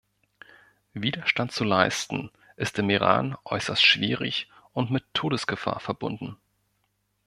Widerstand 0.95 1.51
zu 1.51 1.63
leisten, 1.63 2.31
ist 2.55 2.79
im 2.79 2.89
Iran 2.89 3.37
äußerst 3.43 3.85
schwierig 3.85 4.49
und 4.73 4.89
mit 4.89 5.03
Todesgefahr 5.13 5.79
verbunden. 5.79 6.37